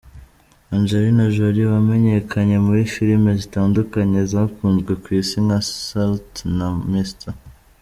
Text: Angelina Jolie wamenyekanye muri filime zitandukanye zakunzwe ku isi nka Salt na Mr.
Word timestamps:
Angelina 0.75 1.23
Jolie 1.35 1.71
wamenyekanye 1.73 2.55
muri 2.65 2.81
filime 2.93 3.31
zitandukanye 3.41 4.19
zakunzwe 4.31 4.91
ku 5.01 5.07
isi 5.19 5.37
nka 5.45 5.59
Salt 5.85 6.31
na 6.57 6.67
Mr. 6.91 7.33